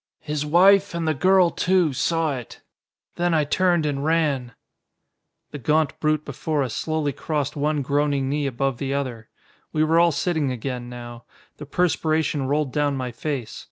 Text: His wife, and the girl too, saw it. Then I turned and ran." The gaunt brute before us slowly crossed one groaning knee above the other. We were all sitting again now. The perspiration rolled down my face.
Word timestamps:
His 0.23 0.43
wife, 0.47 0.95
and 0.95 1.07
the 1.07 1.13
girl 1.13 1.51
too, 1.51 1.93
saw 1.93 2.35
it. 2.35 2.59
Then 3.17 3.35
I 3.35 3.43
turned 3.43 3.85
and 3.85 4.03
ran." 4.03 4.53
The 5.51 5.59
gaunt 5.59 5.99
brute 5.99 6.25
before 6.25 6.63
us 6.63 6.75
slowly 6.75 7.13
crossed 7.13 7.55
one 7.55 7.83
groaning 7.83 8.27
knee 8.27 8.47
above 8.47 8.79
the 8.79 8.95
other. 8.95 9.29
We 9.71 9.83
were 9.83 9.99
all 9.99 10.11
sitting 10.11 10.51
again 10.51 10.89
now. 10.89 11.25
The 11.57 11.67
perspiration 11.67 12.47
rolled 12.47 12.73
down 12.73 12.97
my 12.97 13.11
face. 13.11 13.59